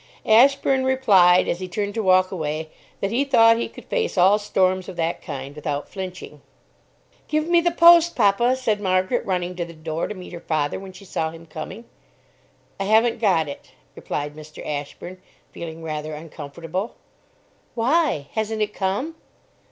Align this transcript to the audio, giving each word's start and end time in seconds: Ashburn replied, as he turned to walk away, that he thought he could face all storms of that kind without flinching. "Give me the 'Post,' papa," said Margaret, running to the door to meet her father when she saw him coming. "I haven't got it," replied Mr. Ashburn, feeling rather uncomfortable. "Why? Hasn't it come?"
Ashburn 0.25 0.83
replied, 0.83 1.47
as 1.47 1.59
he 1.59 1.67
turned 1.67 1.93
to 1.93 2.01
walk 2.01 2.31
away, 2.31 2.69
that 3.01 3.11
he 3.11 3.23
thought 3.23 3.57
he 3.57 3.69
could 3.69 3.85
face 3.85 4.17
all 4.17 4.39
storms 4.39 4.89
of 4.89 4.95
that 4.95 5.21
kind 5.21 5.55
without 5.55 5.87
flinching. 5.87 6.41
"Give 7.27 7.47
me 7.47 7.61
the 7.61 7.69
'Post,' 7.69 8.15
papa," 8.15 8.55
said 8.55 8.81
Margaret, 8.81 9.23
running 9.27 9.55
to 9.57 9.63
the 9.63 9.73
door 9.75 10.07
to 10.07 10.15
meet 10.15 10.33
her 10.33 10.39
father 10.39 10.79
when 10.79 10.91
she 10.91 11.05
saw 11.05 11.29
him 11.29 11.45
coming. 11.45 11.85
"I 12.79 12.85
haven't 12.85 13.21
got 13.21 13.47
it," 13.47 13.73
replied 13.95 14.35
Mr. 14.35 14.65
Ashburn, 14.67 15.21
feeling 15.51 15.83
rather 15.83 16.15
uncomfortable. 16.15 16.95
"Why? 17.75 18.25
Hasn't 18.31 18.63
it 18.63 18.73
come?" 18.73 19.13